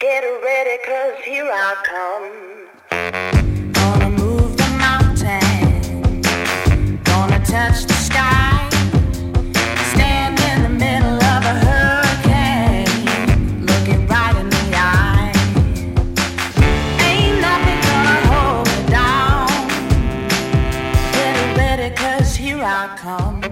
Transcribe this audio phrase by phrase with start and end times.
[0.00, 2.32] Get ready, cause here I come.
[3.74, 6.22] Gonna move the mountain.
[7.02, 8.66] Gonna touch the sky.
[9.92, 12.86] Stand in the middle of a hurricane.
[13.66, 15.32] Looking right in the eye.
[17.04, 17.82] Ain't nothing
[18.32, 19.48] hold me down.
[21.12, 23.42] Get ready, cause here I come.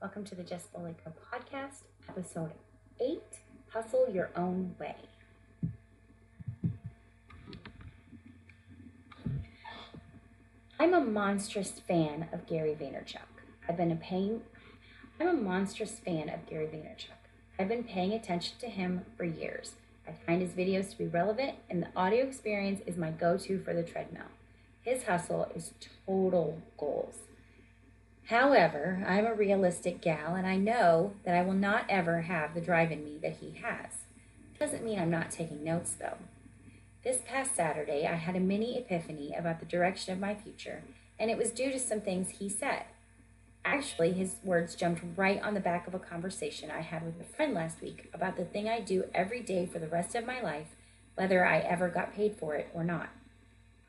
[0.00, 2.50] Welcome to the Jess Bolinko podcast, episode
[2.98, 3.31] 8
[3.72, 4.96] Hustle Your Own Way.
[10.78, 13.20] I'm a monstrous fan of Gary Vaynerchuk.
[13.66, 14.42] I've been paying
[15.18, 17.16] I'm a monstrous fan of Gary Vaynerchuk.
[17.58, 19.76] I've been paying attention to him for years.
[20.06, 23.72] I find his videos to be relevant and the audio experience is my go-to for
[23.72, 24.28] the treadmill.
[24.82, 25.72] His hustle is
[26.06, 27.20] total goals.
[28.26, 32.60] However, I'm a realistic gal and I know that I will not ever have the
[32.60, 34.04] drive in me that he has.
[34.58, 36.18] Doesn't mean I'm not taking notes though.
[37.04, 40.84] This past Saturday, I had a mini epiphany about the direction of my future,
[41.18, 42.84] and it was due to some things he said.
[43.64, 47.36] Actually, his words jumped right on the back of a conversation I had with a
[47.36, 50.40] friend last week about the thing I do every day for the rest of my
[50.40, 50.68] life,
[51.16, 53.08] whether I ever got paid for it or not.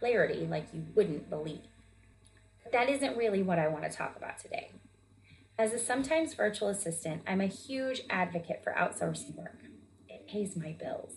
[0.00, 1.60] Clarity like you wouldn't believe.
[2.72, 4.72] That isn't really what I want to talk about today.
[5.58, 9.60] As a sometimes virtual assistant, I'm a huge advocate for outsourcing work.
[10.08, 11.14] It pays my bills.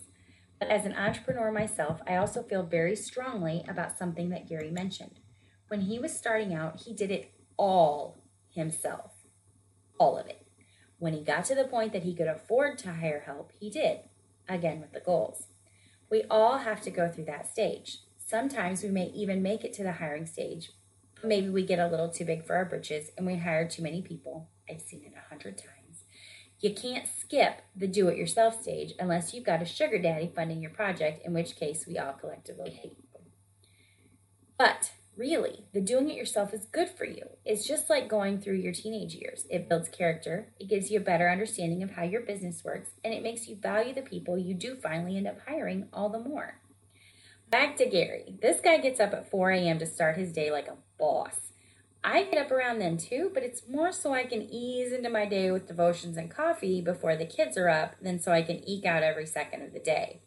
[0.58, 5.20] But as an entrepreneur myself, I also feel very strongly about something that Gary mentioned.
[5.68, 8.22] When he was starting out, he did it all
[8.54, 9.12] himself.
[9.98, 10.46] All of it.
[10.98, 14.00] When he got to the point that he could afford to hire help, he did.
[14.48, 15.48] Again, with the goals.
[16.10, 17.98] We all have to go through that stage.
[18.18, 20.72] Sometimes we may even make it to the hiring stage,
[21.22, 24.02] maybe we get a little too big for our britches and we hire too many
[24.02, 24.48] people.
[24.68, 26.04] I've seen it a hundred times.
[26.60, 30.60] You can't skip the do it yourself stage unless you've got a sugar daddy funding
[30.60, 33.10] your project, in which case we all collectively hate you.
[34.60, 37.30] But really, the doing it yourself is good for you.
[37.46, 39.46] It's just like going through your teenage years.
[39.48, 43.14] It builds character, it gives you a better understanding of how your business works, and
[43.14, 46.60] it makes you value the people you do finally end up hiring all the more.
[47.50, 48.36] Back to Gary.
[48.40, 49.80] This guy gets up at 4 a.m.
[49.80, 51.50] to start his day like a boss.
[52.04, 55.26] I get up around then too, but it's more so I can ease into my
[55.26, 58.86] day with devotions and coffee before the kids are up than so I can eke
[58.86, 60.20] out every second of the day.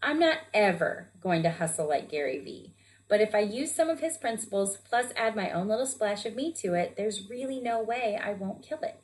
[0.00, 2.72] I'm not ever going to hustle like Gary Vee,
[3.08, 6.36] but if I use some of his principles plus add my own little splash of
[6.36, 9.00] me to it, there's really no way I won't kill it.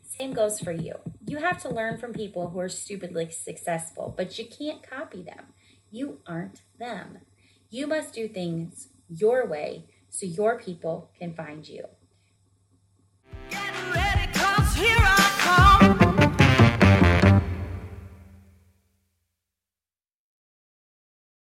[0.00, 0.94] Same goes for you.
[1.26, 5.46] You have to learn from people who are stupidly successful, but you can't copy them.
[5.94, 7.18] You aren't them.
[7.70, 11.84] You must do things your way so your people can find you.